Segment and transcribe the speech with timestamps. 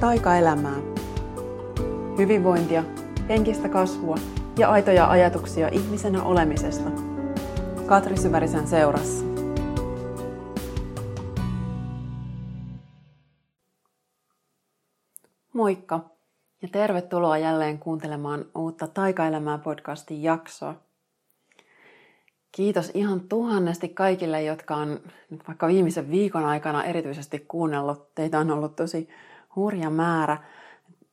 [0.00, 0.76] taikaelämää.
[2.18, 2.84] Hyvinvointia,
[3.28, 4.16] henkistä kasvua
[4.58, 6.90] ja aitoja ajatuksia ihmisenä olemisesta.
[7.86, 9.24] Katri Syvärisen seurassa.
[15.52, 16.00] Moikka
[16.62, 20.74] ja tervetuloa jälleen kuuntelemaan uutta Taikaelämää podcastin jaksoa.
[22.52, 28.14] Kiitos ihan tuhannesti kaikille, jotka on nyt vaikka viimeisen viikon aikana erityisesti kuunnellut.
[28.14, 29.08] Teitä on ollut tosi
[29.56, 30.36] hurja määrä.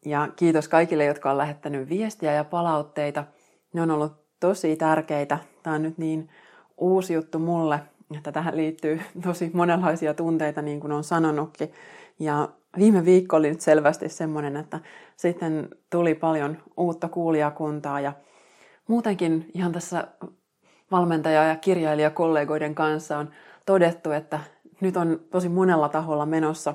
[0.06, 3.24] Ja kiitos kaikille, jotka on lähettänyt viestiä ja palautteita.
[3.74, 5.38] Ne on ollut tosi tärkeitä.
[5.64, 6.30] Tämä on nyt niin
[6.78, 7.80] uusi juttu mulle,
[8.18, 11.74] että tähän liittyy tosi monenlaisia tunteita, niin kuin on sanonutkin.
[12.20, 14.80] Ja viime viikko oli nyt selvästi semmoinen, että
[15.16, 18.14] sitten tuli paljon uutta kuulijakuntaa ja
[18.88, 20.08] muutenkin ihan tässä
[20.92, 23.30] valmentaja- ja kirjailijakollegoiden kanssa on
[23.66, 24.40] todettu, että
[24.82, 26.74] nyt on tosi monella taholla menossa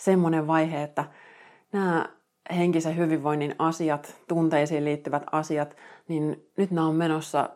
[0.00, 1.04] semmoinen vaihe, että
[1.72, 2.08] nämä
[2.56, 5.76] henkisen hyvinvoinnin asiat, tunteisiin liittyvät asiat,
[6.08, 7.50] niin nyt nämä on menossa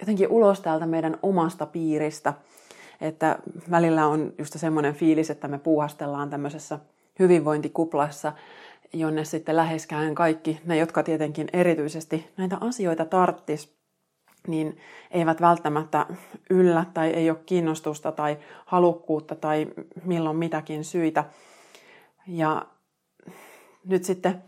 [0.00, 2.34] jotenkin ulos täältä meidän omasta piiristä.
[3.00, 3.38] Että
[3.70, 6.78] välillä on just semmoinen fiilis, että me puuhastellaan tämmöisessä
[7.18, 8.32] hyvinvointikuplassa,
[8.92, 13.74] jonne sitten läheskään kaikki ne, jotka tietenkin erityisesti näitä asioita tarttis,
[14.46, 14.78] niin
[15.10, 16.06] eivät välttämättä
[16.50, 19.66] yllä tai ei ole kiinnostusta tai halukkuutta tai
[20.04, 21.24] milloin mitäkin syitä.
[22.26, 22.66] Ja
[23.84, 24.42] nyt sitten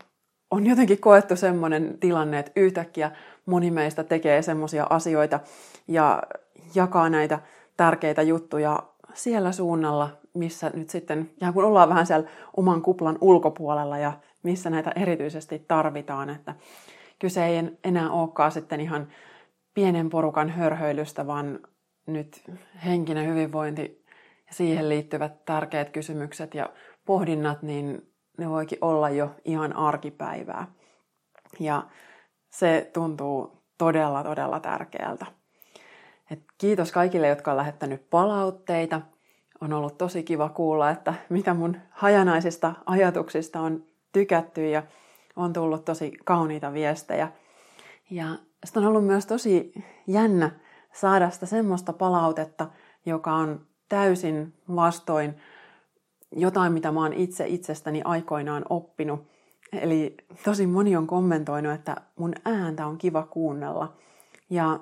[0.51, 3.11] on jotenkin koettu semmoinen tilanne, että yhtäkkiä
[3.45, 5.39] moni meistä tekee semmoisia asioita
[5.87, 6.23] ja
[6.75, 7.39] jakaa näitä
[7.77, 8.83] tärkeitä juttuja
[9.13, 14.69] siellä suunnalla, missä nyt sitten, ja kun ollaan vähän siellä oman kuplan ulkopuolella ja missä
[14.69, 16.55] näitä erityisesti tarvitaan, että
[17.19, 19.07] kyse ei enää olekaan sitten ihan
[19.73, 21.59] pienen porukan hörhöilystä, vaan
[22.05, 22.43] nyt
[22.85, 24.03] henkinen hyvinvointi
[24.47, 26.69] ja siihen liittyvät tärkeät kysymykset ja
[27.07, 30.67] pohdinnat, niin ne voikin olla jo ihan arkipäivää.
[31.59, 31.83] Ja
[32.49, 35.25] se tuntuu todella, todella tärkeältä.
[36.31, 39.01] Et kiitos kaikille, jotka on lähettänyt palautteita.
[39.61, 44.83] On ollut tosi kiva kuulla, että mitä mun hajanaisista ajatuksista on tykätty ja
[45.35, 47.31] on tullut tosi kauniita viestejä.
[48.09, 48.25] Ja
[48.65, 49.71] sitten on ollut myös tosi
[50.07, 50.51] jännä
[50.93, 52.67] saada sitä semmoista palautetta,
[53.05, 55.37] joka on täysin vastoin
[56.31, 59.27] jotain, mitä mä oon itse itsestäni aikoinaan oppinut.
[59.73, 63.93] Eli tosi moni on kommentoinut, että mun ääntä on kiva kuunnella.
[64.49, 64.79] Ja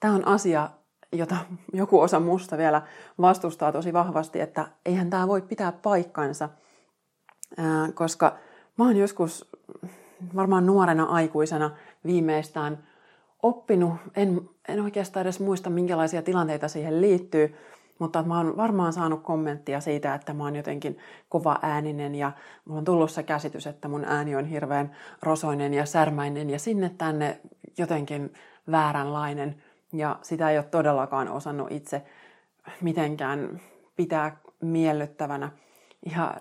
[0.00, 0.70] tämä on asia,
[1.12, 1.36] jota
[1.72, 2.82] joku osa musta vielä
[3.20, 6.48] vastustaa tosi vahvasti, että eihän tämä voi pitää paikkansa,
[7.94, 8.38] koska
[8.78, 9.50] mä oon joskus
[10.36, 11.70] varmaan nuorena aikuisena
[12.06, 12.78] viimeistään
[13.42, 17.54] oppinut, en, en oikeastaan edes muista minkälaisia tilanteita siihen liittyy,
[17.98, 22.32] mutta mä oon varmaan saanut kommenttia siitä, että mä oon jotenkin kova ääninen ja
[22.64, 26.90] mulla on tullut se käsitys, että mun ääni on hirveän rosoinen ja särmäinen ja sinne
[26.98, 27.40] tänne
[27.78, 28.32] jotenkin
[28.70, 29.62] vääränlainen.
[29.92, 32.02] Ja sitä ei ole todellakaan osannut itse
[32.80, 33.60] mitenkään
[33.96, 35.50] pitää miellyttävänä.
[36.14, 36.34] Ja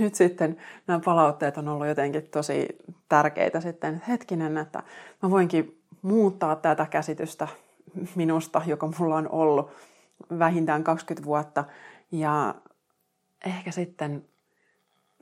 [0.00, 2.68] nyt sitten nämä palautteet on ollut jotenkin tosi
[3.08, 4.02] tärkeitä sitten.
[4.08, 4.82] Hetkinen, että
[5.22, 7.48] mä voinkin muuttaa tätä käsitystä
[8.14, 9.70] minusta, joka mulla on ollut
[10.38, 11.64] vähintään 20 vuotta.
[12.12, 12.54] Ja
[13.46, 14.24] ehkä sitten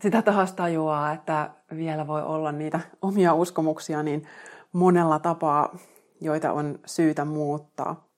[0.00, 4.27] sitä taas tajuaa, että vielä voi olla niitä omia uskomuksia niin
[4.72, 5.77] monella tapaa,
[6.21, 8.09] joita on syytä muuttaa.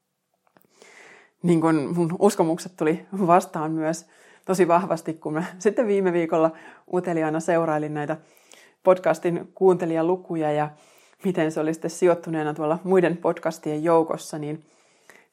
[1.42, 4.06] Niin kuin mun uskomukset tuli vastaan myös
[4.44, 6.50] tosi vahvasti, kun mä sitten viime viikolla
[6.92, 8.16] uteliaana seurailin näitä
[8.82, 10.70] podcastin kuuntelijalukuja ja
[11.24, 14.64] miten se oli sitten sijoittuneena tuolla muiden podcastien joukossa, niin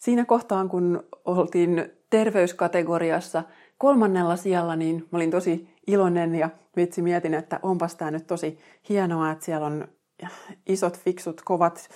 [0.04, 3.44] siinä kohtaan, kun oltiin terveyskategoriassa
[3.78, 8.60] kolmannella sijalla, niin mä olin tosi iloinen ja vitsi mietin, että onpas tämä nyt tosi
[8.90, 9.88] hienoa, että siellä on
[10.66, 11.90] isot, fiksut, kovat,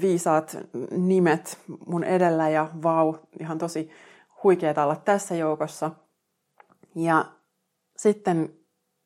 [0.00, 0.58] viisaat
[0.90, 3.90] nimet mun edellä ja vau, ihan tosi
[4.42, 5.90] huikeeta olla tässä joukossa.
[6.94, 7.24] Ja
[7.96, 8.54] sitten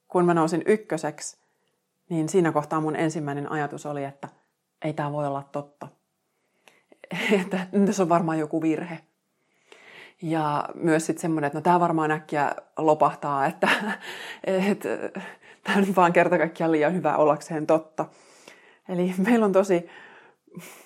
[0.08, 1.36] kun mä nousin ykköseksi,
[2.08, 4.28] niin siinä kohtaa mun ensimmäinen ajatus oli, että
[4.84, 5.97] ei tämä voi olla totta.
[7.42, 8.98] Että tässä on varmaan joku virhe.
[10.22, 13.68] Ja myös sitten semmoinen, että no tämä varmaan äkkiä lopahtaa, että,
[14.70, 14.88] että
[15.64, 18.06] tämä on vaan kerta kaikkiaan liian hyvä ollakseen totta.
[18.88, 19.88] Eli meillä on tosi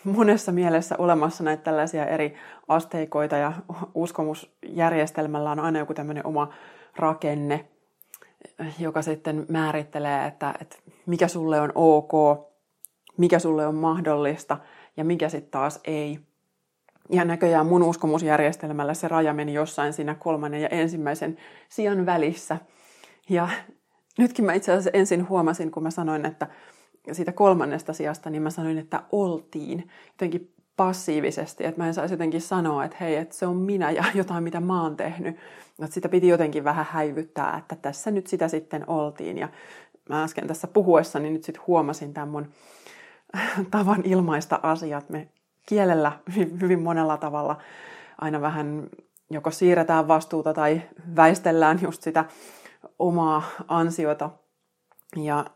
[0.05, 2.35] monessa mielessä olemassa näitä tällaisia eri
[2.69, 3.53] asteikoita ja
[3.95, 6.53] uskomusjärjestelmällä on aina joku tämmöinen oma
[6.97, 7.65] rakenne,
[8.79, 10.77] joka sitten määrittelee, että, että
[11.07, 12.13] mikä sulle on ok,
[13.17, 14.59] mikä sulle on mahdollista
[14.97, 16.19] ja mikä sitten taas ei.
[17.11, 21.37] Ja näköjään mun uskomusjärjestelmällä se raja meni jossain siinä kolmannen ja ensimmäisen
[21.69, 22.56] sijan välissä.
[23.29, 23.49] Ja
[24.19, 26.47] nytkin mä itse asiassa ensin huomasin, kun mä sanoin, että
[27.12, 32.41] siitä kolmannesta sijasta, niin mä sanoin, että oltiin jotenkin passiivisesti, että mä en saisi jotenkin
[32.41, 35.37] sanoa, että hei, että se on minä ja jotain, mitä mä oon tehnyt.
[35.83, 39.38] Että sitä piti jotenkin vähän häivyttää, että tässä nyt sitä sitten oltiin.
[39.38, 39.49] Ja
[40.09, 42.49] mä äsken tässä puhuessani nyt sitten huomasin tämän mun
[43.70, 45.11] tavan ilmaista asiat.
[45.11, 45.29] Me
[45.67, 46.12] kielellä
[46.61, 47.58] hyvin monella tavalla
[48.20, 48.88] aina vähän
[49.31, 50.82] joko siirretään vastuuta tai
[51.17, 52.25] väistellään just sitä
[52.99, 54.31] omaa ansiota.
[55.17, 55.46] Ja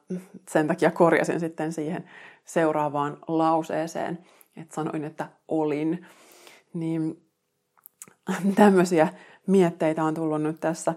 [0.48, 2.10] sen takia korjasin sitten siihen
[2.44, 4.18] seuraavaan lauseeseen,
[4.56, 6.06] että sanoin, että olin.
[6.74, 7.22] Niin
[8.54, 9.08] tämmöisiä
[9.46, 10.94] mietteitä on tullut nyt tässä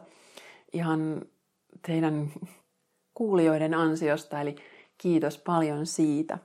[0.73, 1.21] ihan
[1.81, 2.31] teidän
[3.13, 4.55] kuulijoiden ansiosta, eli
[4.97, 6.37] kiitos paljon siitä.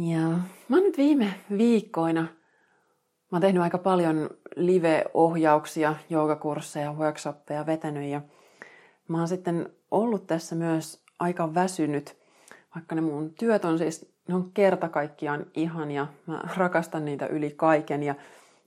[0.00, 0.20] Ja
[0.68, 2.28] mä oon nyt viime viikkoina, mä
[3.32, 8.20] oon tehnyt aika paljon live-ohjauksia, joogakursseja, workshoppeja vetänyt ja
[9.08, 12.16] mä oon sitten ollut tässä myös aika väsynyt,
[12.74, 16.06] vaikka ne mun työt on siis, ne on kerta kaikkiaan ihania.
[16.26, 18.14] Mä rakastan niitä yli kaiken ja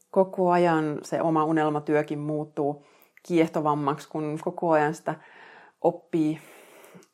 [0.10, 2.86] koko ajan se oma unelmatyökin muuttuu
[3.24, 5.16] kiehtovammaksi, kun koko ajan sitä
[5.82, 6.40] oppii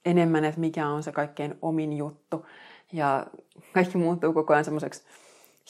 [0.05, 2.45] enemmän, että mikä on se kaikkein omin juttu.
[2.93, 3.25] Ja
[3.73, 5.03] kaikki muuttuu koko ajan semmoiseksi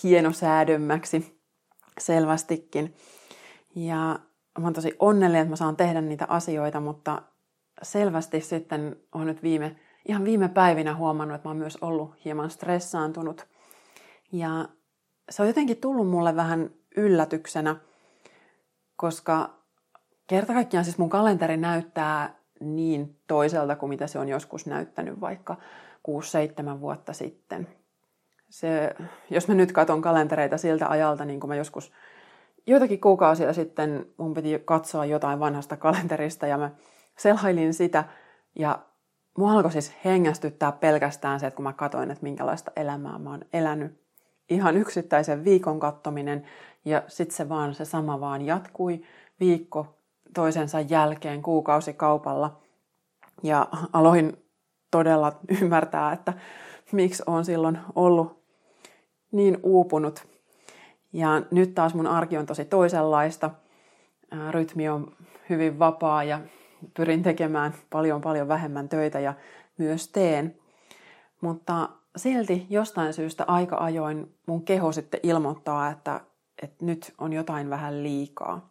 [0.04, 1.42] hienosäädömmäksi
[2.00, 2.96] selvästikin.
[3.76, 4.20] Ja
[4.60, 7.22] mä oon tosi onnellinen, että mä saan tehdä niitä asioita, mutta
[7.82, 9.76] selvästi sitten on nyt viime,
[10.06, 13.48] ihan viime päivinä huomannut, että mä oon myös ollut hieman stressaantunut.
[14.32, 14.70] Ja
[15.30, 17.76] se on jotenkin tullut mulle vähän yllätyksenä,
[18.96, 19.58] koska
[20.28, 25.58] kerta kaikkiaan siis mun kalenteri näyttää niin toiselta kuin mitä se on joskus näyttänyt vaikka
[26.78, 27.68] 6-7 vuotta sitten.
[28.50, 28.96] Se,
[29.30, 31.92] jos mä nyt katson kalentereita siltä ajalta, niin kuin mä joskus
[32.68, 36.72] joitakin kuukausia sitten mun piti katsoa jotain vanhasta kalenterista ja mä
[37.18, 38.04] selhailin sitä
[38.56, 38.80] ja
[39.38, 43.46] mua alkoi siis hengästyttää pelkästään se, että kun mä katsoin, että minkälaista elämää mä oon
[43.54, 44.02] elänyt.
[44.50, 46.46] Ihan yksittäisen viikon kattominen
[46.86, 49.02] ja sitten se vaan, se sama vaan jatkui
[49.40, 49.98] viikko
[50.34, 52.60] toisensa jälkeen kuukausikaupalla.
[53.44, 54.47] Ja aloin
[54.98, 56.34] todella ymmärtää, että
[56.92, 58.44] miksi on silloin ollut
[59.32, 60.28] niin uupunut.
[61.14, 63.52] Ja nyt taas mun arki on tosi toisenlaista.
[64.52, 65.12] Rytmi on
[65.50, 66.40] hyvin vapaa ja
[66.94, 69.34] pyrin tekemään paljon paljon vähemmän töitä ja
[69.78, 70.56] myös teen.
[71.42, 76.22] Mutta silti jostain syystä aika ajoin mun keho sitten ilmoittaa, että,
[76.62, 78.70] että nyt on jotain vähän liikaa.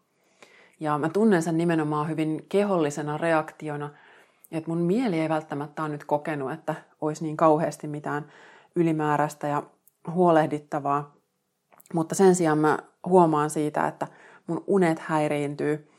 [0.80, 3.90] Ja mä tunnen sen nimenomaan hyvin kehollisena reaktiona,
[4.52, 8.26] että mun mieli ei välttämättä ole nyt kokenut, että olisi niin kauheasti mitään
[8.76, 9.62] ylimääräistä ja
[10.10, 11.14] huolehdittavaa.
[11.94, 14.06] Mutta sen sijaan mä huomaan siitä, että
[14.46, 15.90] mun unet häiriintyy.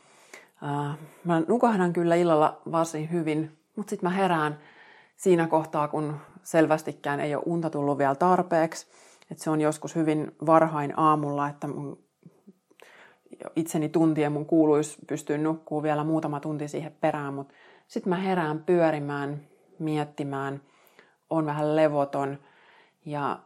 [1.24, 4.58] Mä nukahdan kyllä illalla varsin hyvin, mutta sitten mä herään
[5.16, 8.86] siinä kohtaa, kun selvästikään ei ole unta tullut vielä tarpeeksi.
[9.30, 11.98] Että se on joskus hyvin varhain aamulla, että mun
[13.56, 17.54] itseni tuntien mun kuuluisi pystyä nukkuu vielä muutama tunti siihen perään, mutta
[17.88, 19.40] sitten mä herään pyörimään,
[19.78, 20.60] miettimään,
[21.30, 22.38] on vähän levoton
[23.04, 23.38] ja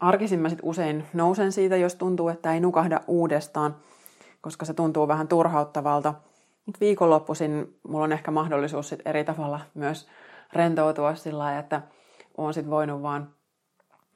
[0.00, 3.76] arkisin mä sit usein nousen siitä, jos tuntuu, että ei nukahda uudestaan,
[4.40, 6.14] koska se tuntuu vähän turhauttavalta.
[6.66, 10.08] Nyt viikonloppuisin mulla on ehkä mahdollisuus sit eri tavalla myös
[10.52, 11.82] rentoutua sillä lailla, että
[12.38, 13.34] oon sit voinut vaan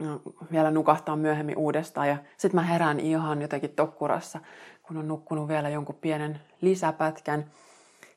[0.02, 0.20] no,
[0.52, 4.40] vielä nukahtaa myöhemmin uudestaan ja sitten mä herään ihan jotenkin tokkurassa,
[4.82, 7.50] kun on nukkunut vielä jonkun pienen lisäpätkän.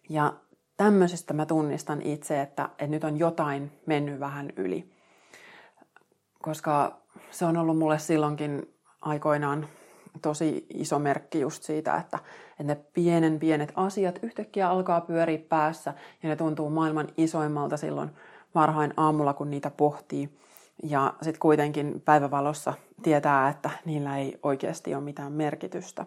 [0.09, 0.33] Ja
[0.77, 4.89] tämmöisestä mä tunnistan itse, että, että nyt on jotain mennyt vähän yli.
[6.41, 6.97] Koska
[7.31, 9.67] se on ollut mulle silloinkin aikoinaan
[10.21, 12.19] tosi iso merkki just siitä, että,
[12.49, 15.93] että ne pienen pienet asiat yhtäkkiä alkaa pyöriä päässä
[16.23, 18.09] ja ne tuntuu maailman isoimmalta silloin
[18.55, 20.29] varhain aamulla, kun niitä pohtii.
[20.83, 26.05] Ja sitten kuitenkin päivävalossa tietää, että niillä ei oikeasti ole mitään merkitystä.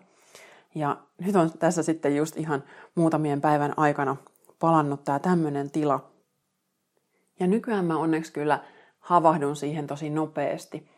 [0.75, 4.17] Ja nyt on tässä sitten just ihan muutamien päivän aikana
[4.61, 6.11] palannut tämä tämmöinen tila.
[7.41, 8.65] Ja nykyään mä onneksi kyllä
[8.99, 10.89] havahdun siihen tosi nopeasti.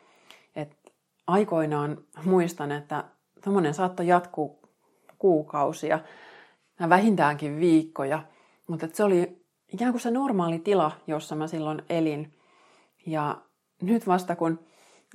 [0.56, 0.92] Et
[1.26, 3.04] aikoinaan muistan, että
[3.40, 4.62] tämmöinen saattoi jatkuu
[5.18, 6.00] kuukausia,
[6.88, 8.22] vähintäänkin viikkoja,
[8.68, 9.42] mutta se oli
[9.72, 12.32] ikään kuin se normaali tila, jossa mä silloin elin.
[13.06, 13.42] Ja
[13.82, 14.58] nyt vasta kun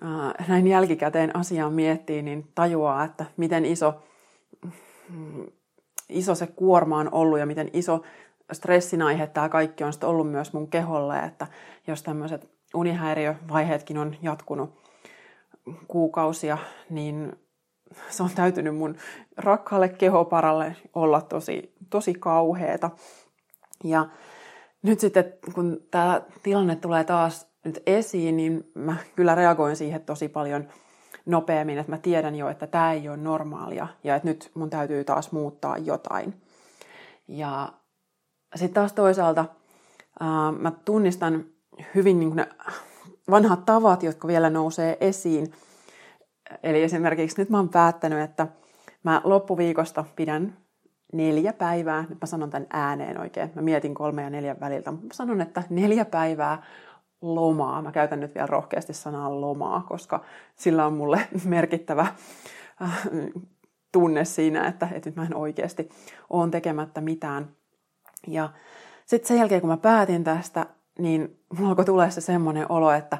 [0.03, 4.03] äh, näin jälkikäteen asiaa miettii, niin tajuaa, että miten iso,
[5.09, 5.45] mm,
[6.09, 8.03] iso se kuorma on ollut ja miten iso
[8.53, 11.47] stressin aihe tämä kaikki on sitten ollut myös mun keholle, että
[11.87, 14.81] jos tämmöiset unihäiriövaiheetkin on jatkunut
[15.87, 16.57] kuukausia,
[16.89, 17.33] niin
[18.09, 18.95] se on täytynyt mun
[19.37, 22.89] rakkaalle kehoparalle olla tosi, tosi kauheeta.
[23.83, 24.05] Ja
[24.81, 30.29] nyt sitten, kun tämä tilanne tulee taas nyt esiin, niin mä kyllä reagoin siihen tosi
[30.29, 30.67] paljon
[31.25, 35.03] nopeammin, että mä tiedän jo, että tämä ei ole normaalia ja että nyt mun täytyy
[35.03, 36.41] taas muuttaa jotain.
[37.27, 37.73] Ja
[38.55, 39.45] sitten taas toisaalta
[40.19, 41.45] ää, mä tunnistan
[41.95, 42.47] hyvin niin ne
[43.31, 45.51] vanhat tavat, jotka vielä nousee esiin.
[46.63, 48.47] Eli esimerkiksi nyt mä oon päättänyt, että
[49.03, 50.57] mä loppuviikosta pidän
[51.13, 54.97] neljä päivää, nyt mä sanon tämän ääneen oikein, mä mietin kolme ja neljän väliltä, mä
[55.11, 56.63] sanon, että neljä päivää
[57.21, 57.81] lomaa.
[57.81, 60.23] Mä käytän nyt vielä rohkeasti sanaa lomaa, koska
[60.55, 62.07] sillä on mulle merkittävä
[62.81, 63.07] äh,
[63.91, 65.89] tunne siinä, että, että nyt mä en oikeasti
[66.29, 67.47] ole tekemättä mitään.
[68.27, 68.49] Ja
[69.05, 70.65] sitten sen jälkeen, kun mä päätin tästä,
[70.99, 73.17] niin mulla alkoi tulla se semmoinen olo, että,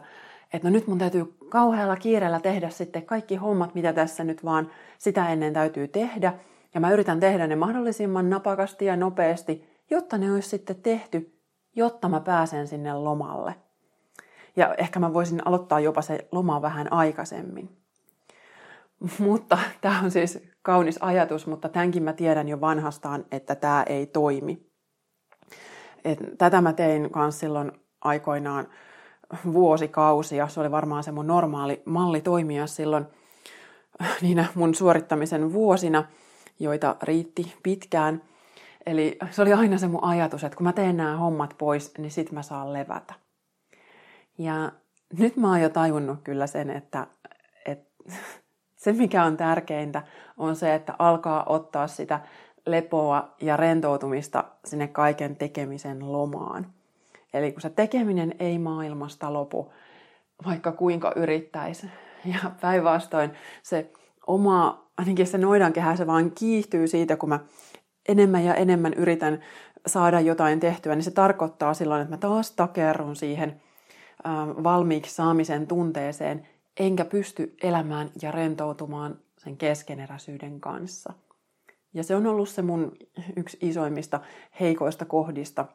[0.54, 4.72] että no nyt mun täytyy kauhealla kiireellä tehdä sitten kaikki hommat, mitä tässä nyt vaan
[4.98, 6.34] sitä ennen täytyy tehdä.
[6.74, 11.40] Ja mä yritän tehdä ne mahdollisimman napakasti ja nopeasti, jotta ne olisi sitten tehty,
[11.76, 13.56] jotta mä pääsen sinne lomalle.
[14.56, 17.78] Ja ehkä mä voisin aloittaa jopa se loma vähän aikaisemmin.
[19.20, 24.06] Mutta tämä on siis kaunis ajatus, mutta tämänkin mä tiedän jo vanhastaan, että tämä ei
[24.06, 24.67] toimi.
[26.06, 28.68] Et tätä mä tein myös silloin aikoinaan
[29.54, 30.48] vuosikausia.
[30.48, 33.06] Se oli varmaan se mun normaali malli toimia silloin
[34.22, 36.04] niinä mun suorittamisen vuosina,
[36.60, 38.22] joita riitti pitkään.
[38.86, 42.12] Eli se oli aina se mun ajatus, että kun mä teen nämä hommat pois, niin
[42.12, 43.14] sit mä saan levätä.
[44.38, 44.72] Ja
[45.20, 47.08] nyt mä oon jo tajunnut kyllä sen, että,
[47.66, 48.14] että
[48.84, 50.04] se mikä on tärkeintä
[50.38, 52.20] on se, että alkaa ottaa sitä
[52.68, 56.68] lepoa ja rentoutumista sinne kaiken tekemisen lomaan.
[57.34, 59.74] Eli kun se tekeminen ei maailmasta lopu,
[60.46, 61.88] vaikka kuinka yrittäisi.
[62.26, 63.32] Ja päinvastoin
[63.64, 63.92] se
[64.28, 67.40] oma, ainakin se noidankehä, se vaan kiihtyy siitä, kun mä
[68.08, 69.40] enemmän ja enemmän yritän
[69.88, 73.62] saada jotain tehtyä, niin se tarkoittaa silloin, että mä taas takerrun siihen
[74.64, 76.48] valmiiksi saamisen tunteeseen,
[76.80, 81.14] enkä pysty elämään ja rentoutumaan sen keskeneräisyyden kanssa.
[81.94, 82.92] Ja se on ollut se mun
[83.36, 84.20] yksi isoimmista
[84.60, 85.66] heikoista kohdista.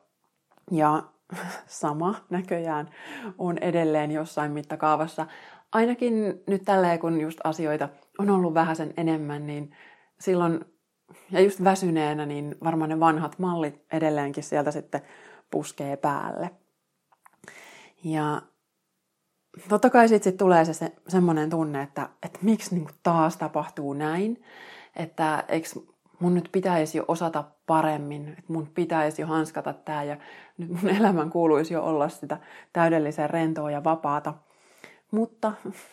[0.71, 1.03] Ja
[1.67, 2.91] sama näköjään
[3.39, 5.27] on edelleen jossain mittakaavassa.
[5.73, 7.89] Ainakin nyt tälleen, kun just asioita
[8.19, 9.77] on ollut vähän sen enemmän, niin
[10.21, 10.65] silloin,
[11.31, 15.03] ja just väsyneenä, niin varmaan ne vanhat mallit edelleenkin sieltä sitten
[15.51, 16.51] puskee päälle.
[18.05, 18.43] Ja
[19.69, 23.93] totta kai sitten sit tulee se, se semmoinen tunne, että, että miksi niin taas tapahtuu
[23.93, 24.43] näin,
[24.97, 25.69] että eikö
[26.23, 30.17] mun nyt pitäisi jo osata paremmin, että mun pitäisi jo hanskata tämä ja
[30.59, 32.39] nyt mun elämän kuuluisi jo olla sitä
[32.73, 34.35] täydellisen rentoa ja vapaata.
[35.11, 35.53] Mutta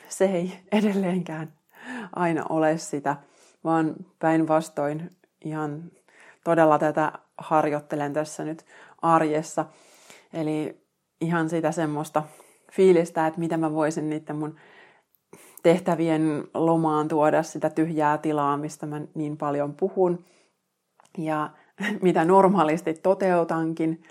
[0.09, 1.53] se ei edelleenkään
[2.15, 3.15] aina ole sitä,
[3.63, 5.11] vaan päinvastoin
[5.45, 5.83] ihan
[6.43, 8.65] todella tätä harjoittelen tässä nyt
[9.01, 9.65] arjessa.
[10.33, 10.81] Eli
[11.21, 12.23] ihan sitä semmoista
[12.71, 14.55] fiilistä, että mitä mä voisin niiden mun
[15.63, 20.25] tehtävien lomaan tuoda sitä tyhjää tilaa, mistä mä niin paljon puhun
[21.17, 21.49] ja
[22.01, 24.03] mitä normaalisti toteutankin,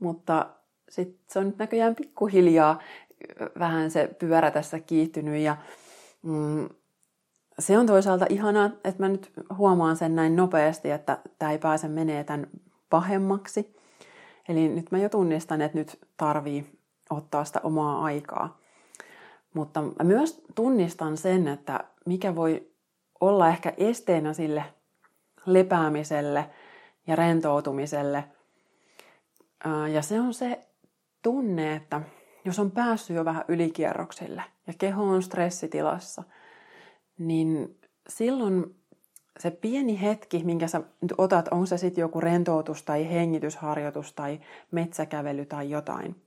[0.00, 0.46] mutta
[0.88, 2.78] sitten se on nyt näköjään pikkuhiljaa
[3.58, 5.56] vähän se pyörä tässä kiihtynyt ja
[6.22, 6.68] mm,
[7.58, 11.88] se on toisaalta ihanaa, että mä nyt huomaan sen näin nopeasti, että tämä ei pääse
[11.88, 12.46] menee tämän
[12.90, 13.76] pahemmaksi.
[14.48, 16.66] Eli nyt mä jo tunnistan, että nyt tarvii
[17.10, 18.58] ottaa sitä omaa aikaa.
[19.54, 22.72] Mutta mä myös tunnistan sen, että mikä voi
[23.20, 24.64] olla ehkä esteenä sille
[25.46, 26.50] lepäämiselle
[27.06, 28.24] ja rentoutumiselle.
[29.92, 30.66] Ja se on se
[31.22, 32.00] tunne, että
[32.44, 36.22] jos on päässyt jo vähän ylikierroksille ja keho on stressitilassa,
[37.18, 37.78] niin
[38.08, 38.76] silloin
[39.38, 40.80] se pieni hetki, minkä sä
[41.18, 44.40] otat, on se sitten joku rentoutus tai hengitysharjoitus tai
[44.70, 46.22] metsäkävely tai jotain,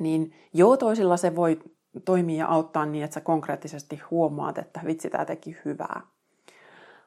[0.00, 1.60] niin joo toisilla se voi
[2.04, 6.00] toimia ja auttaa niin, että sä konkreettisesti huomaat, että vitsi, tämä teki hyvää.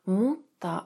[0.06, 0.86] Mutta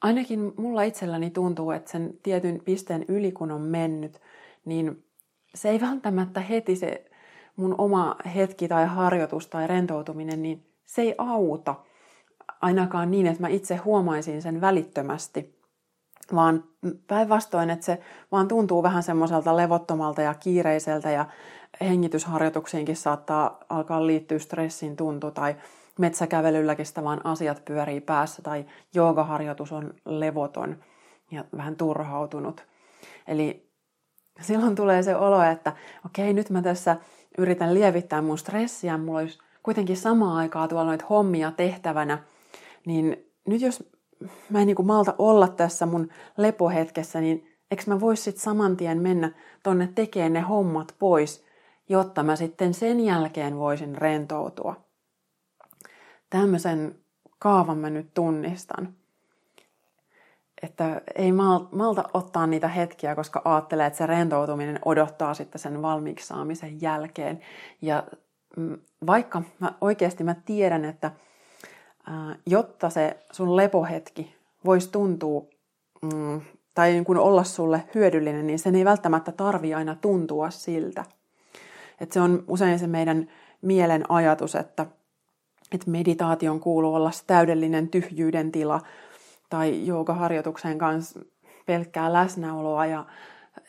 [0.00, 4.20] ainakin mulla itselläni tuntuu, että sen tietyn pisteen yli kun on mennyt,
[4.64, 5.04] niin
[5.54, 7.04] se ei välttämättä heti se
[7.56, 11.74] mun oma hetki tai harjoitus tai rentoutuminen, niin se ei auta
[12.60, 15.57] ainakaan niin, että mä itse huomaisin sen välittömästi,
[16.34, 16.64] vaan
[17.06, 18.00] päinvastoin, että se
[18.32, 21.26] vaan tuntuu vähän semmoiselta levottomalta ja kiireiseltä ja
[21.80, 25.56] hengitysharjoituksiinkin saattaa alkaa liittyä stressin tuntu tai
[25.98, 30.76] metsäkävelylläkin sitä vaan asiat pyörii päässä tai joogaharjoitus on levoton
[31.30, 32.66] ja vähän turhautunut.
[33.26, 33.70] Eli
[34.40, 35.72] silloin tulee se olo, että
[36.06, 36.96] okei, nyt mä tässä
[37.38, 42.18] yritän lievittää mun stressiä, mulla olisi kuitenkin samaan aikaa tuolla noita hommia tehtävänä,
[42.86, 43.16] niin
[43.46, 43.90] nyt jos
[44.50, 48.76] mä en niin kuin malta olla tässä mun lepohetkessä, niin eikö mä vois sitten saman
[48.76, 49.32] tien mennä
[49.62, 51.44] tonne tekemään ne hommat pois,
[51.88, 54.74] jotta mä sitten sen jälkeen voisin rentoutua.
[56.30, 56.98] Tämmöisen
[57.38, 58.94] kaavan mä nyt tunnistan.
[60.62, 61.32] Että ei
[61.72, 67.40] malta ottaa niitä hetkiä, koska ajattelee, että se rentoutuminen odottaa sitten sen valmiiksi saamisen jälkeen.
[67.82, 68.04] Ja
[68.56, 71.10] mm, vaikka mä oikeasti mä tiedän, että
[72.46, 74.34] jotta se sun lepohetki
[74.64, 75.42] voisi tuntua
[76.02, 76.40] mm,
[76.74, 81.04] tai niin kuin olla sulle hyödyllinen, niin sen ei välttämättä tarvi aina tuntua siltä.
[82.00, 83.28] Et se on usein se meidän
[83.62, 84.86] mielen ajatus, että,
[85.72, 88.80] että meditaation kuuluu olla täydellinen tyhjyyden tila
[89.50, 91.20] tai joogaharjoituksen kanssa
[91.66, 93.04] pelkkää läsnäoloa ja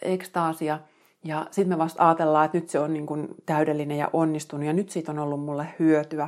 [0.02, 0.80] ekstaasia.
[1.24, 4.74] Ja sitten me vasta ajatellaan, että nyt se on niin kuin täydellinen ja onnistunut ja
[4.74, 6.28] nyt siitä on ollut mulle hyötyä.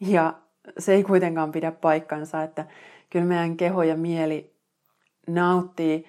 [0.00, 0.34] Ja
[0.78, 2.66] se ei kuitenkaan pidä paikkansa, että
[3.10, 4.54] kyllä meidän keho ja mieli
[5.26, 6.06] nauttii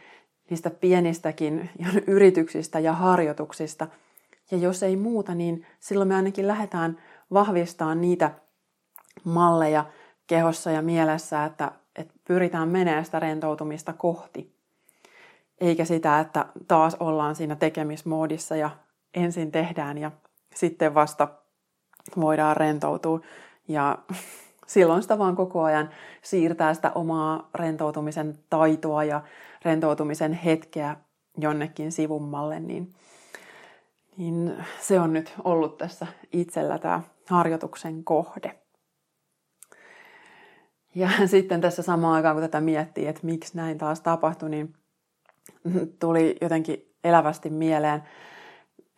[0.50, 1.70] niistä pienistäkin
[2.08, 3.88] yrityksistä ja harjoituksista.
[4.52, 6.98] Ja jos ei muuta, niin silloin me ainakin lähdetään
[7.34, 8.32] vahvistamaan niitä
[9.24, 9.86] malleja
[10.28, 14.56] kehossa ja mielessä, että, että pyritään menemään sitä rentoutumista kohti.
[15.62, 18.70] Eikä sitä, että taas ollaan siinä tekemismoodissa ja
[19.14, 20.12] ensin tehdään ja
[20.56, 21.28] sitten vasta
[22.16, 23.20] voidaan rentoutua.
[23.68, 23.98] Ja
[24.70, 25.90] silloin sitä vaan koko ajan
[26.22, 29.22] siirtää sitä omaa rentoutumisen taitoa ja
[29.66, 30.96] rentoutumisen hetkeä
[31.38, 32.94] jonnekin sivummalle, niin,
[34.18, 38.60] niin se on nyt ollut tässä itsellä tämä harjoituksen kohde.
[40.96, 44.74] Ja sitten tässä samaan aikaan, kun tätä miettii, että miksi näin taas tapahtui, niin
[46.00, 48.04] tuli jotenkin elävästi mieleen,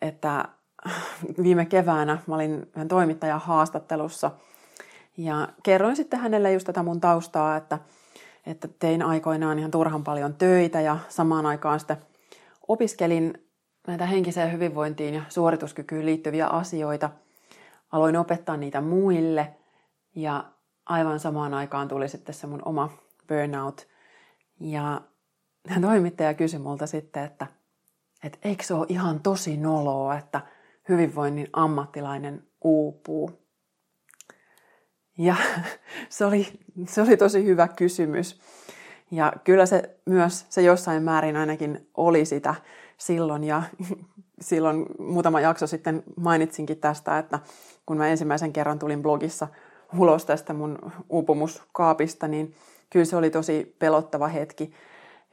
[0.02, 0.44] että
[1.42, 4.30] viime keväänä mä olin toimittajan haastattelussa–
[5.24, 7.78] ja kerroin sitten hänelle just tätä mun taustaa, että,
[8.46, 11.96] että tein aikoinaan ihan turhan paljon töitä ja samaan aikaan sitten
[12.68, 13.48] opiskelin
[13.86, 17.10] näitä henkiseen hyvinvointiin ja suorituskykyyn liittyviä asioita.
[17.92, 19.54] Aloin opettaa niitä muille
[20.14, 20.44] ja
[20.86, 22.90] aivan samaan aikaan tuli sitten se mun oma
[23.28, 23.88] burnout.
[24.60, 25.00] Ja
[25.80, 27.46] toimittaja kysyi multa sitten, että,
[28.24, 30.40] että eikö se ole ihan tosi noloa, että
[30.88, 33.41] hyvinvoinnin ammattilainen uupuu.
[35.18, 35.36] Ja
[36.08, 36.46] se oli,
[36.86, 38.40] se oli tosi hyvä kysymys.
[39.10, 42.54] Ja kyllä se myös, se jossain määrin ainakin oli sitä
[42.98, 43.44] silloin.
[43.44, 43.62] Ja
[44.40, 47.38] silloin muutama jakso sitten mainitsinkin tästä, että
[47.86, 49.48] kun mä ensimmäisen kerran tulin blogissa
[49.98, 52.54] ulos tästä mun uupumuskaapista, niin
[52.90, 54.72] kyllä se oli tosi pelottava hetki,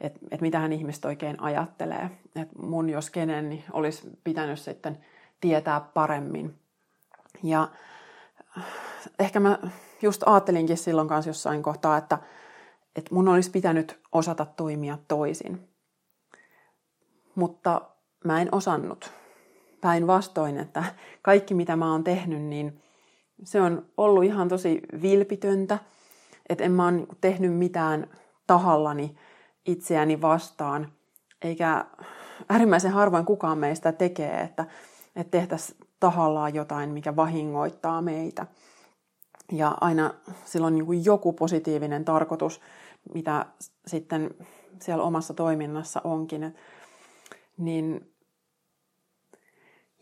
[0.00, 2.10] että et mitähän ihmiset oikein ajattelee.
[2.36, 4.98] Että mun jos kenen, niin olisi pitänyt sitten
[5.40, 6.54] tietää paremmin.
[7.42, 7.68] Ja
[9.18, 9.58] ehkä mä
[10.02, 12.18] just ajattelinkin silloin kanssa jossain kohtaa, että,
[12.96, 15.68] että mun olisi pitänyt osata toimia toisin.
[17.34, 17.80] Mutta
[18.24, 19.12] mä en osannut.
[19.80, 20.84] Päinvastoin, että
[21.22, 22.82] kaikki mitä mä oon tehnyt, niin
[23.44, 25.78] se on ollut ihan tosi vilpitöntä.
[26.48, 28.06] Että en mä oon tehnyt mitään
[28.46, 29.16] tahallani
[29.66, 30.92] itseäni vastaan.
[31.42, 31.84] Eikä
[32.48, 34.64] äärimmäisen harvoin kukaan meistä tekee, että,
[35.16, 38.46] että tehtäisiin tahallaan jotain, mikä vahingoittaa meitä.
[39.52, 42.60] Ja aina silloin niin kuin joku positiivinen tarkoitus,
[43.14, 43.46] mitä
[43.86, 44.34] sitten
[44.82, 46.54] siellä omassa toiminnassa onkin.
[47.58, 48.12] Niin,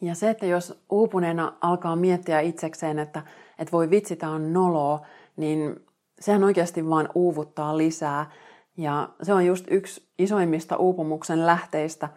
[0.00, 3.22] ja se, että jos uupuneena alkaa miettiä itsekseen, että,
[3.58, 5.06] että voi vitsi, tämä on noloa,
[5.37, 5.87] niin
[6.20, 8.30] sehän oikeasti vaan uuvuttaa lisää.
[8.76, 12.08] Ja se on just yksi isoimmista uupumuksen lähteistä,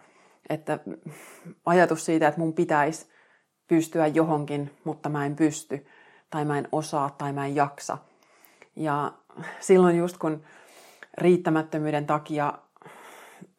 [0.48, 0.78] että
[1.66, 3.11] ajatus siitä, että mun pitäisi
[3.72, 5.86] pystyä johonkin, mutta mä en pysty,
[6.30, 7.98] tai mä en osaa, tai mä en jaksa.
[8.76, 9.12] Ja
[9.60, 10.42] silloin just kun
[11.18, 12.52] riittämättömyyden takia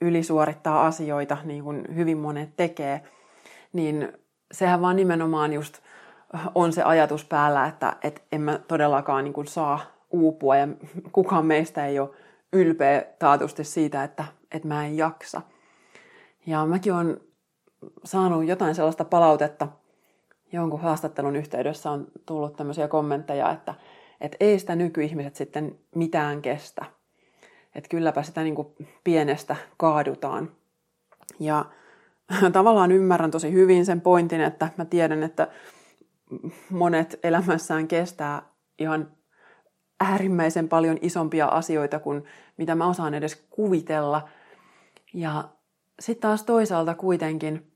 [0.02, 3.04] ylisuorittaa asioita, niin kuin hyvin monet tekee,
[3.74, 4.14] niin
[4.52, 5.80] sehän vaan nimenomaan just
[6.56, 9.80] on se ajatus päällä, että, että en mä todellakaan niin kuin saa
[10.12, 10.68] uupua ja
[11.12, 12.10] kukaan meistä ei ole
[12.54, 15.42] ylpeä taatusti siitä, että, että mä en jaksa.
[16.46, 17.22] Ja mäkin olen
[18.04, 19.68] saanut jotain sellaista palautetta
[20.54, 23.74] jonkun haastattelun yhteydessä on tullut tämmöisiä kommentteja, että,
[24.22, 26.86] että ei sitä nykyihmiset sitten mitään kestä.
[27.76, 28.68] Että kylläpä sitä niin kuin
[29.04, 30.52] pienestä kaadutaan.
[31.40, 31.66] Ja
[32.54, 35.48] tavallaan ymmärrän tosi hyvin sen pointin, että mä tiedän, että
[36.70, 38.42] monet elämässään kestää
[38.80, 39.12] ihan
[40.00, 42.24] äärimmäisen paljon isompia asioita kuin
[42.58, 44.30] mitä mä osaan edes kuvitella.
[45.14, 45.50] Ja
[46.00, 47.73] sitten taas toisaalta kuitenkin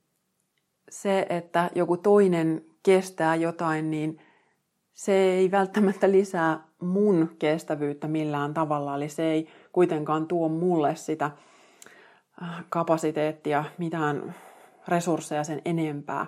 [0.89, 4.19] se, että joku toinen kestää jotain, niin
[4.93, 8.95] se ei välttämättä lisää mun kestävyyttä millään tavalla.
[8.95, 11.31] Eli se ei kuitenkaan tuo mulle sitä
[12.43, 14.35] äh, kapasiteettia, mitään
[14.87, 16.25] resursseja sen enempää,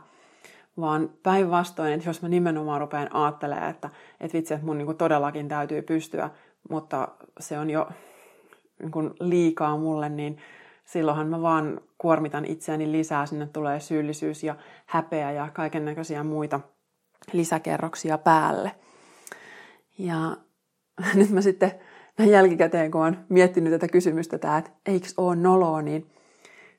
[0.79, 5.47] vaan päinvastoin, että jos mä nimenomaan rupean ajattelemaan, että, että vitsi, että mun niin todellakin
[5.47, 6.29] täytyy pystyä,
[6.69, 7.07] mutta
[7.39, 7.89] se on jo
[8.79, 10.37] niin liikaa mulle, niin
[10.91, 16.59] silloinhan mä vaan kuormitan itseäni lisää, sinne tulee syyllisyys ja häpeä ja kaiken näköisiä muita
[17.33, 18.71] lisäkerroksia päälle.
[19.97, 20.37] Ja
[21.15, 21.71] nyt mä sitten
[22.17, 26.11] näin jälkikäteen, kun olen miettinyt tätä kysymystä, tämä, että eikö ole noloa, niin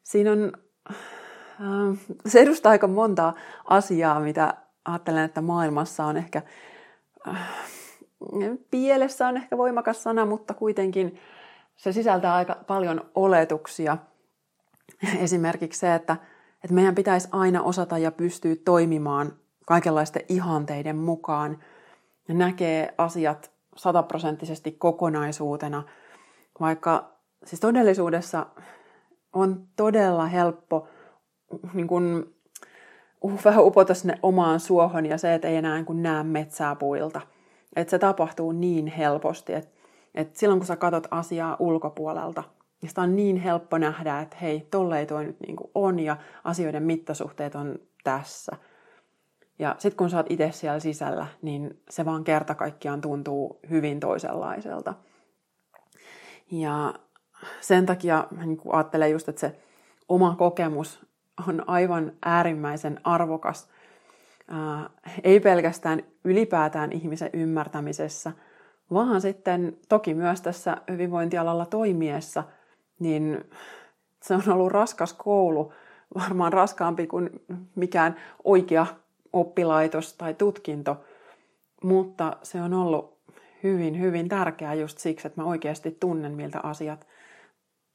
[0.02, 0.52] siinä on,
[0.90, 3.32] äh, se edustaa aika monta
[3.64, 6.42] asiaa, mitä ajattelen, että maailmassa on ehkä,
[7.28, 7.48] äh,
[8.70, 11.18] pielessä on ehkä voimakas sana, mutta kuitenkin
[11.80, 13.98] se sisältää aika paljon oletuksia.
[15.18, 16.16] Esimerkiksi se, että,
[16.64, 19.32] että meidän pitäisi aina osata ja pystyä toimimaan
[19.66, 21.58] kaikenlaisten ihanteiden mukaan
[22.28, 25.82] ja näkee asiat sataprosenttisesti kokonaisuutena,
[26.60, 27.12] vaikka
[27.44, 28.46] siis todellisuudessa
[29.32, 30.88] on todella helppo
[31.74, 32.34] niin kun,
[33.22, 37.20] uh, vähän upota sinne omaan suohon ja se, että ei enää niin näe metsää puilta.
[37.76, 39.79] Että se tapahtuu niin helposti, että,
[40.14, 42.42] että silloin kun sä katsot asiaa ulkopuolelta,
[42.82, 46.82] niin sitä on niin helppo nähdä, että hei, tollei toi nyt niin on ja asioiden
[46.82, 48.56] mittasuhteet on tässä–
[49.60, 54.00] ja sitten kun sä oot itse siellä sisällä, niin se vaan kerta kaikkiaan tuntuu hyvin
[54.00, 54.94] toisenlaiselta.
[56.50, 56.94] Ja
[57.60, 59.56] sen takia niin ajattelen just, että se
[60.08, 61.06] oma kokemus
[61.48, 63.68] on aivan äärimmäisen arvokas.
[64.48, 64.90] Ää,
[65.24, 68.32] ei pelkästään ylipäätään ihmisen ymmärtämisessä,
[68.92, 72.44] vaan sitten toki myös tässä hyvinvointialalla toimiessa,
[72.98, 73.44] niin
[74.22, 75.72] se on ollut raskas koulu,
[76.14, 77.30] varmaan raskaampi kuin
[77.74, 78.86] mikään oikea
[79.32, 81.04] oppilaitos tai tutkinto,
[81.82, 83.18] mutta se on ollut
[83.62, 87.06] hyvin, hyvin tärkeää just siksi, että mä oikeasti tunnen, miltä asiat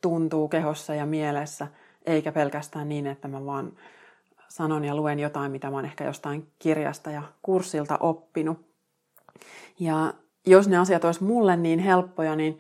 [0.02, 1.68] tuntuu kehossa ja mielessä,
[2.06, 3.72] eikä pelkästään niin, että mä vaan
[4.48, 8.66] sanon ja luen jotain, mitä mä oon ehkä jostain kirjasta ja kurssilta oppinut.
[9.80, 10.14] Ja
[10.46, 12.60] jos ne asiat olisi mulle niin helppoja, niin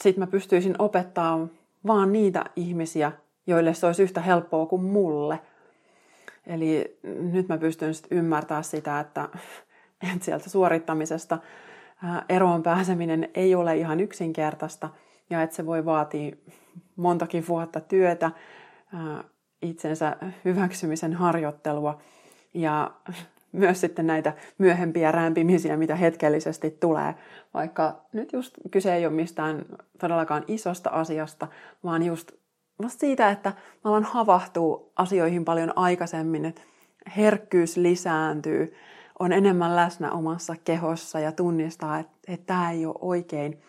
[0.00, 1.48] sit mä pystyisin opettaa
[1.86, 3.12] vaan niitä ihmisiä,
[3.46, 5.40] joille se olisi yhtä helppoa kuin mulle–
[6.46, 9.28] Eli nyt mä pystyn sitten ymmärtämään sitä, että,
[10.14, 11.38] että sieltä suorittamisesta
[12.28, 14.88] eroon pääseminen ei ole ihan yksinkertaista
[15.30, 16.36] ja että se voi vaatia
[16.96, 18.30] montakin vuotta työtä,
[19.62, 21.98] itsensä hyväksymisen harjoittelua
[22.54, 22.90] ja
[23.52, 27.14] myös sitten näitä myöhempiä rämpimisiä, mitä hetkellisesti tulee.
[27.54, 29.64] Vaikka nyt just kyse ei ole mistään
[29.98, 31.48] todellakaan isosta asiasta,
[31.84, 32.32] vaan just
[32.82, 33.52] vasta siitä, että
[33.84, 36.62] mä alan havahtua asioihin paljon aikaisemmin, että
[37.16, 38.74] herkkyys lisääntyy,
[39.18, 43.62] on enemmän läsnä omassa kehossa ja tunnistaa, että, että tämä ei ole oikein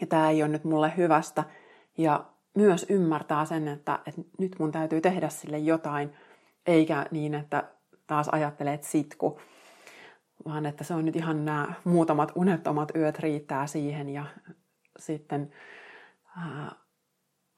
[0.00, 1.44] ja tämä ei ole nyt mulle hyvästä.
[1.98, 2.24] Ja
[2.54, 6.12] myös ymmärtää sen, että, että nyt mun täytyy tehdä sille jotain,
[6.66, 7.64] eikä niin, että
[8.06, 9.40] taas ajattelee, että sitku,
[10.44, 14.26] vaan että se on nyt ihan nämä muutamat unettomat yöt riittää siihen ja
[14.98, 15.52] sitten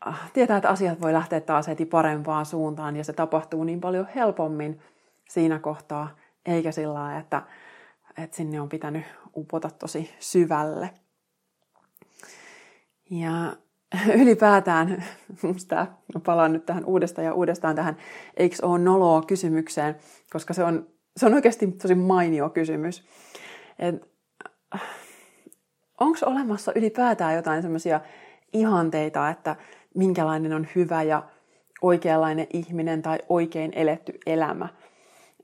[0.00, 4.06] Ah, tietää, että asiat voi lähteä taas heti parempaan suuntaan ja se tapahtuu niin paljon
[4.14, 4.80] helpommin
[5.28, 7.42] siinä kohtaa, eikä sillä lailla, että,
[8.16, 9.04] että sinne on pitänyt
[9.36, 10.90] upota tosi syvälle.
[13.10, 13.56] Ja
[14.22, 15.04] ylipäätään,
[15.42, 15.86] musta
[16.24, 17.96] palaan nyt tähän uudestaan ja uudestaan tähän
[18.36, 19.96] eikö ole noloa kysymykseen,
[20.32, 23.04] koska se on, se on oikeasti tosi mainio kysymys.
[26.00, 28.00] Onko olemassa ylipäätään jotain semmoisia
[28.52, 29.56] ihanteita, että
[29.94, 31.22] minkälainen on hyvä ja
[31.82, 34.68] oikeanlainen ihminen tai oikein eletty elämä.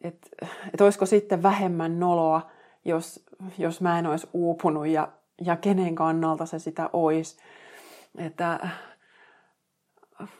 [0.02, 0.28] Että
[0.74, 2.50] et olisiko sitten vähemmän noloa,
[2.84, 3.24] jos,
[3.58, 5.08] jos mä en olisi uupunut ja,
[5.40, 7.36] ja kenen kannalta se sitä olisi.
[8.18, 8.68] Että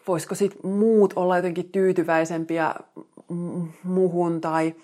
[0.08, 2.74] voisiko sitten muut olla jotenkin tyytyväisempiä
[3.84, 4.74] muhun tai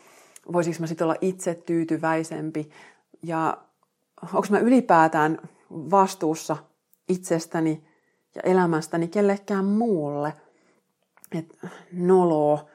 [0.52, 2.70] voisiko mä sitten olla itse tyytyväisempi
[3.22, 3.58] ja
[4.22, 5.38] onko mä ylipäätään
[5.70, 6.56] vastuussa
[7.08, 7.84] itsestäni
[8.34, 10.32] ja elämästäni kellekään muulle.
[11.32, 12.68] että noloo.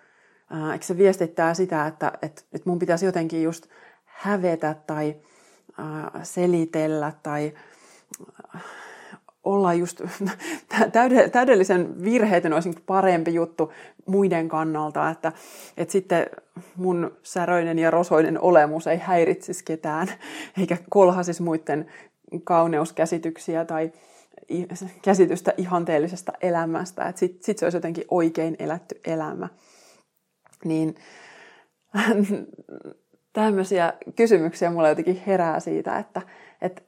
[0.74, 3.68] Eikö se viestittää sitä, että, että, että mun pitäisi jotenkin just
[4.06, 5.16] hävetä tai
[6.24, 7.54] selitellä tai
[9.44, 10.02] olla just
[11.32, 13.74] täydellisen virheetön olisi parempi juttu
[14.06, 15.32] muiden kannalta, että,
[15.78, 16.26] että sitten
[16.76, 20.08] mun säröinen ja rosoinen olemus ei häiritsisi ketään,
[20.60, 21.92] eikä kolhasisi muiden
[22.44, 23.92] kauneuskäsityksiä tai,
[25.02, 29.50] käsitystä ihanteellisesta elämästä, että sitten sit se olisi jotenkin oikein elätty elämä.
[30.66, 30.96] Niin
[33.34, 36.22] tämmöisiä kysymyksiä mulle jotenkin herää siitä, että
[36.62, 36.84] et,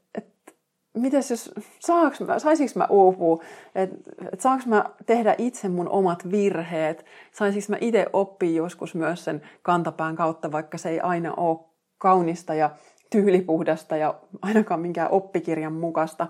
[0.96, 3.44] et, mites jos, saaks mä, saisinko mä uupua,
[3.76, 3.98] että
[4.34, 9.42] et saanko mä tehdä itse mun omat virheet, saisinko mä itse oppia joskus myös sen
[9.62, 11.60] kantapään kautta, vaikka se ei aina ole
[11.98, 12.70] kaunista ja
[13.10, 16.28] tyylipuhdasta ja ainakaan minkään oppikirjan mukaista,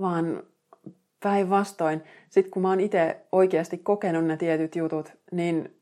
[0.00, 0.42] vaan
[1.22, 5.76] päinvastoin, sitten kun mä oon itse oikeasti kokenut ne tietyt jutut, niin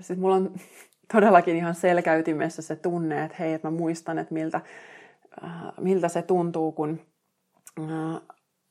[0.00, 0.54] sitten mulla on
[1.12, 4.60] todellakin ihan selkäytimessä se tunne, että hei, että mä muistan, että miltä,
[5.44, 7.00] äh, miltä se tuntuu, kun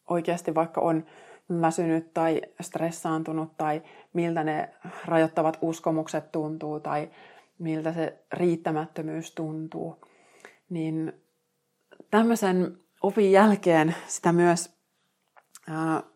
[0.10, 1.06] oikeasti vaikka on
[1.62, 3.82] väsynyt tai stressaantunut tai
[4.14, 4.74] miltä ne
[5.06, 7.10] rajoittavat uskomukset tuntuu tai
[7.60, 10.02] miltä se riittämättömyys tuntuu.
[10.70, 11.14] Niin
[12.12, 14.78] tämmöisen opin jälkeen sitä myös,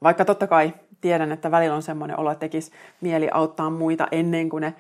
[0.04, 2.71] vaikka totta kai tiedän, että välillä on semmoinen olo, että tekisi
[3.02, 4.76] mieli auttaa muita ennen kuin ne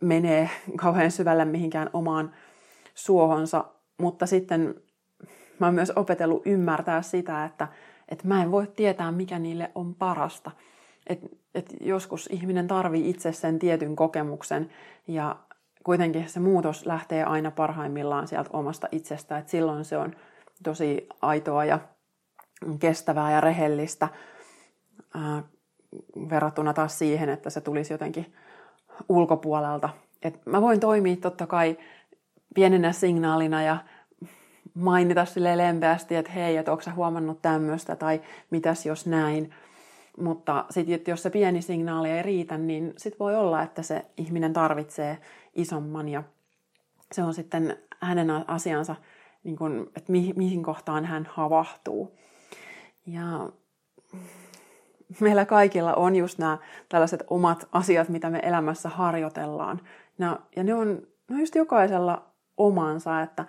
[0.00, 2.34] menee kauhean syvälle mihinkään omaan
[2.94, 3.64] suohonsa,
[3.98, 4.74] mutta sitten
[5.58, 7.68] mä oon myös opetellut ymmärtää sitä, että,
[8.08, 10.50] että mä en voi tietää, mikä niille on parasta.
[11.06, 11.20] Et,
[11.54, 14.70] et joskus ihminen tarvii itse sen tietyn kokemuksen
[15.08, 15.36] ja
[15.84, 20.16] kuitenkin se muutos lähtee aina parhaimmillaan sieltä omasta itsestä, että silloin se on
[20.62, 21.78] tosi aitoa ja
[22.78, 24.08] kestävää ja rehellistä
[25.14, 25.42] ää,
[26.30, 28.34] verrattuna taas siihen, että se tulisi jotenkin
[29.08, 29.88] ulkopuolelta.
[30.22, 31.78] Et mä voin toimia totta kai
[32.54, 33.76] pienenä signaalina ja
[34.76, 39.54] mainita sille lempeästi, että hei, että onko sä huomannut tämmöistä tai mitäs jos näin.
[40.18, 44.52] Mutta sitten jos se pieni signaali ei riitä, niin sitten voi olla, että se ihminen
[44.52, 45.18] tarvitsee
[45.54, 46.22] isomman ja
[47.12, 48.96] se on sitten hänen asiansa,
[49.44, 52.18] niin kun, että mihin kohtaan hän havahtuu.
[53.06, 53.48] Ja
[55.20, 56.58] meillä kaikilla on just nämä
[56.88, 59.80] tällaiset omat asiat, mitä me elämässä harjoitellaan.
[60.56, 63.44] Ja ne on, ne on just jokaisella omansa, että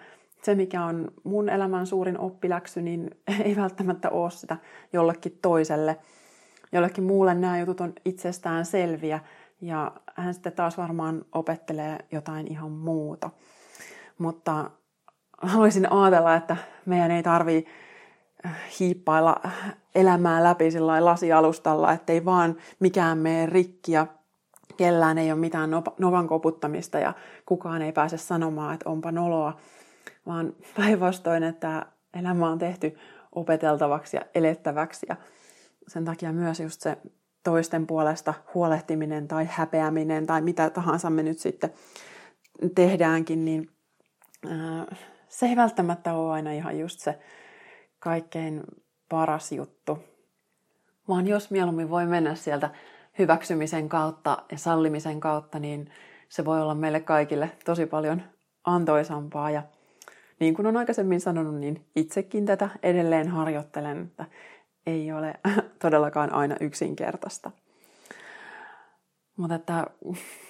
[0.47, 3.11] se mikä on mun elämän suurin oppiläksy, niin
[3.43, 4.57] ei välttämättä ole sitä
[4.93, 5.97] jollekin toiselle.
[6.71, 9.19] Jollekin muulle nämä jutut on itsestään selviä
[9.61, 13.29] ja hän sitten taas varmaan opettelee jotain ihan muuta.
[14.17, 14.71] Mutta
[15.41, 17.71] haluaisin ajatella, että meidän ei tarvitse
[18.79, 19.41] hiippailla
[19.95, 24.07] elämää läpi sillä lasialustalla, ettei vaan mikään mene rikki ja
[24.77, 27.13] kellään ei ole mitään novan koputtamista ja
[27.45, 29.57] kukaan ei pääse sanomaan, että onpa noloa,
[30.27, 31.85] vaan päinvastoin, että
[32.19, 32.97] elämä on tehty
[33.35, 35.15] opeteltavaksi ja elettäväksi ja
[35.87, 36.97] sen takia myös just se
[37.43, 41.73] toisten puolesta huolehtiminen tai häpeäminen tai mitä tahansa me nyt sitten
[42.75, 43.69] tehdäänkin, niin
[45.27, 47.19] se ei välttämättä ole aina ihan just se
[47.99, 48.63] kaikkein
[49.09, 49.99] paras juttu,
[51.07, 52.69] vaan jos mieluummin voi mennä sieltä
[53.19, 55.91] hyväksymisen kautta ja sallimisen kautta, niin
[56.29, 58.21] se voi olla meille kaikille tosi paljon
[58.63, 59.51] antoisampaa.
[59.51, 59.63] Ja
[60.39, 64.25] niin kuin on aikaisemmin sanonut, niin itsekin tätä edelleen harjoittelen, että
[64.85, 65.33] ei ole
[65.81, 67.51] todellakaan aina yksinkertaista.
[69.37, 69.87] Mutta että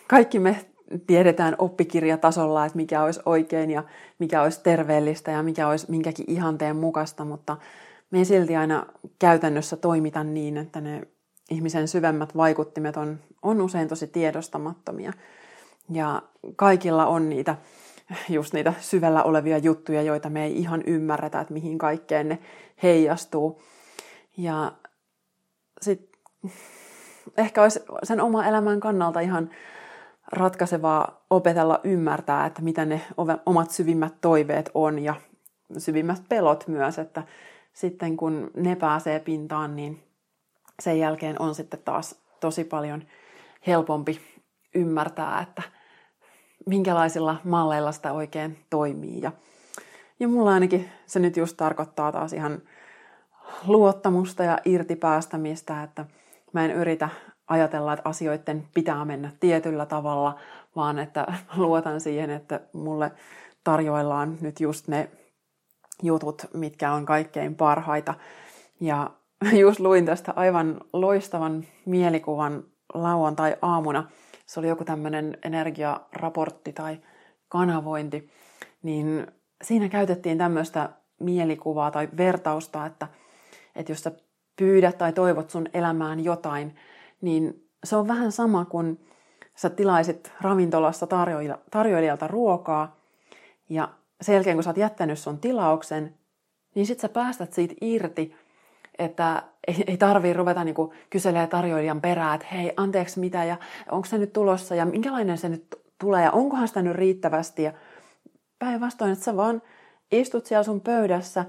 [0.07, 0.65] kaikki me
[1.07, 3.83] tiedetään oppikirjatasolla, että mikä olisi oikein ja
[4.19, 7.57] mikä olisi terveellistä ja mikä olisi minkäkin ihanteen mukaista, mutta
[8.11, 8.85] me silti aina
[9.19, 11.01] käytännössä toimita niin, että ne
[11.49, 15.13] ihmisen syvemmät vaikuttimet on, on usein tosi tiedostamattomia.
[15.91, 16.21] Ja
[16.55, 17.55] kaikilla on niitä,
[18.29, 22.39] just niitä syvällä olevia juttuja, joita me ei ihan ymmärretä, että mihin kaikkeen ne
[22.83, 23.61] heijastuu.
[24.37, 24.71] Ja
[25.81, 26.19] sitten
[27.37, 29.49] ehkä olisi sen oma elämän kannalta ihan
[30.31, 33.01] ratkaisevaa opetella ymmärtää, että mitä ne
[33.45, 35.15] omat syvimmät toiveet on ja
[35.77, 37.23] syvimmät pelot myös, että
[37.73, 40.03] sitten kun ne pääsee pintaan, niin
[40.79, 43.03] sen jälkeen on sitten taas tosi paljon
[43.67, 44.21] helpompi
[44.75, 45.63] ymmärtää, että
[46.67, 49.21] minkälaisilla malleilla sitä oikein toimii.
[49.21, 49.31] Ja,
[50.19, 52.61] ja mulla ainakin se nyt just tarkoittaa taas ihan
[53.67, 56.05] luottamusta ja irtipäästämistä, että
[56.53, 57.09] mä en yritä
[57.47, 60.39] ajatella, että asioiden pitää mennä tietyllä tavalla,
[60.75, 63.11] vaan että luotan siihen, että mulle
[63.63, 65.09] tarjoillaan nyt just ne
[66.03, 68.13] jutut, mitkä on kaikkein parhaita.
[68.79, 69.09] Ja
[69.61, 74.09] just luin tästä aivan loistavan mielikuvan lauantai-aamuna.
[74.47, 76.99] Se oli joku tämmöinen energiaraportti tai
[77.49, 78.29] kanavointi.
[78.83, 79.27] Niin
[79.63, 83.07] siinä käytettiin tämmöistä mielikuvaa tai vertausta, että,
[83.75, 84.11] että jos sä
[84.55, 86.75] pyydät tai toivot sun elämään jotain,
[87.21, 89.07] niin se on vähän sama kuin
[89.55, 91.07] sä tilaisit ravintolassa
[91.71, 92.99] tarjoilijalta ruokaa
[93.69, 93.89] ja
[94.21, 96.15] sen jälkeen kun sä oot jättänyt sun tilauksen,
[96.75, 98.35] niin sit sä päästät siitä irti,
[98.99, 103.57] että ei, ei tarvii ruveta niinku kyselemään tarjoilijan perää, että hei, anteeksi mitä ja
[103.91, 107.63] onko se nyt tulossa ja minkälainen se nyt tulee ja onkohan sitä nyt riittävästi.
[107.63, 107.73] Ja
[108.59, 109.61] päinvastoin, että sä vaan
[110.11, 111.45] istut siellä sun pöydässä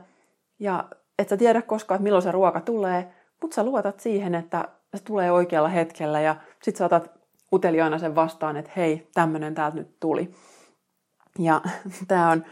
[0.59, 0.85] ja
[1.19, 5.03] et sä tiedä koskaan, että milloin se ruoka tulee, mutta sä luotat siihen, että se
[5.05, 7.11] tulee oikealla hetkellä ja sit sä otat
[7.53, 10.31] uteliaana sen vastaan, että hei, tämmönen täältä nyt tuli.
[11.39, 11.61] Ja
[12.09, 12.45] tämä on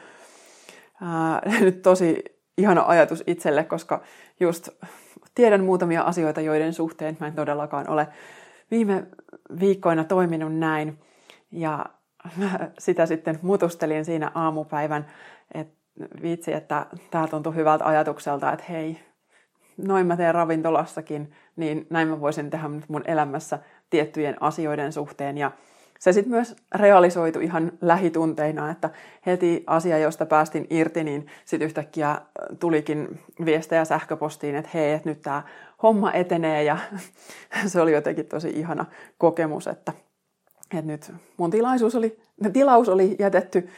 [1.02, 2.24] ää, nyt tosi
[2.58, 4.02] ihana ajatus itselle, koska
[4.40, 4.68] just
[5.34, 8.08] tiedän muutamia asioita, joiden suhteen mä en todellakaan ole
[8.70, 9.06] viime
[9.60, 10.98] viikkoina toiminut näin.
[11.50, 11.86] Ja
[12.36, 15.06] mä sitä sitten mutustelin siinä aamupäivän,
[15.54, 15.76] että
[16.22, 19.00] vitsi, että tämä tuntui hyvältä ajatukselta, että hei,
[19.76, 23.58] noin mä teen ravintolassakin, niin näin mä voisin tehdä mun elämässä
[23.90, 25.38] tiettyjen asioiden suhteen.
[25.38, 25.50] Ja
[25.98, 28.90] se sitten myös realisoitu ihan lähitunteina, että
[29.26, 32.20] heti asia, josta päästin irti, niin sitten yhtäkkiä
[32.60, 35.42] tulikin viestejä sähköpostiin, että hei, että nyt tämä
[35.82, 36.78] homma etenee ja
[37.66, 38.86] se oli jotenkin tosi ihana
[39.18, 39.92] kokemus, että,
[40.74, 42.20] että nyt mun tilaisuus oli,
[42.52, 43.68] tilaus oli jätetty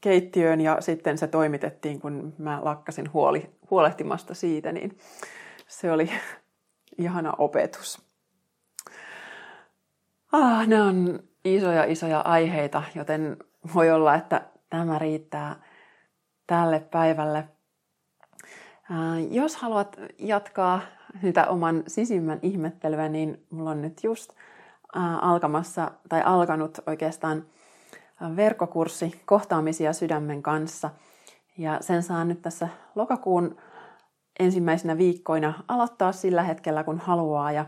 [0.00, 4.98] keittiöön ja sitten se toimitettiin, kun mä lakkasin huoli, huolehtimasta siitä, niin
[5.68, 6.10] se oli
[6.98, 8.09] ihana opetus.
[10.32, 13.36] Ah, ne on isoja isoja aiheita, joten
[13.74, 15.56] voi olla, että tämä riittää
[16.46, 17.48] tälle päivälle.
[19.30, 20.80] Jos haluat jatkaa
[21.20, 24.32] sitä oman sisimmän ihmettelyä, niin mulla on nyt just
[25.20, 27.44] alkamassa tai alkanut oikeastaan
[28.36, 30.90] verkkokurssi kohtaamisia sydämen kanssa.
[31.58, 33.56] Ja sen saa nyt tässä lokakuun
[34.40, 37.66] ensimmäisenä viikkoina aloittaa sillä hetkellä, kun haluaa ja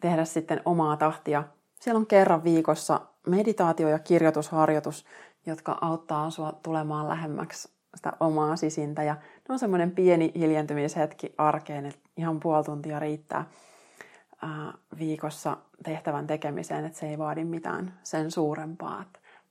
[0.00, 1.44] tehdä sitten omaa tahtia.
[1.80, 5.04] Siellä on kerran viikossa meditaatio- ja kirjoitusharjoitus,
[5.46, 9.02] jotka auttaa sinua tulemaan lähemmäksi sitä omaa sisintä.
[9.02, 13.44] Ja ne on semmoinen pieni hiljentymishetki arkeen, että ihan puoli tuntia riittää
[14.98, 19.04] viikossa tehtävän tekemiseen, että se ei vaadi mitään sen suurempaa.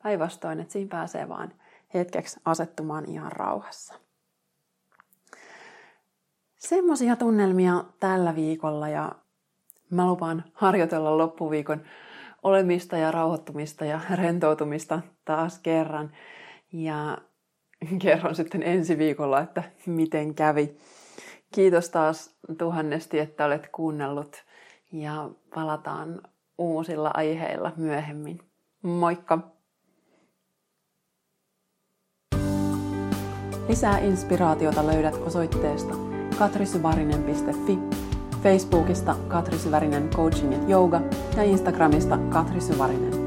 [0.04, 1.54] Päinvastoin, että siinä pääsee vaan
[1.94, 3.94] hetkeksi asettumaan ihan rauhassa.
[6.58, 9.12] Semmoisia tunnelmia tällä viikolla ja
[9.90, 11.82] mä lupaan harjoitella loppuviikon
[12.48, 16.12] olemista ja rauhoittumista ja rentoutumista taas kerran.
[16.74, 17.18] Ja
[18.02, 20.78] kerron sitten ensi viikolla, että miten kävi.
[21.54, 24.44] Kiitos taas tuhannesti, että olet kuunnellut
[24.92, 26.22] ja palataan
[26.58, 28.40] uusilla aiheilla myöhemmin.
[28.84, 29.40] Moikka!
[33.68, 35.94] Lisää inspiraatiota löydät osoitteesta
[36.40, 38.07] katrisyvarinen.fi,
[38.44, 41.02] Facebookista Katri Syvärinen Coaching ja Yoga
[41.38, 43.27] ja Instagramista Katri Syvärinen.